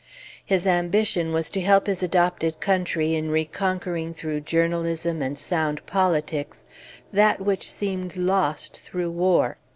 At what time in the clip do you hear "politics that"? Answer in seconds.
5.85-7.39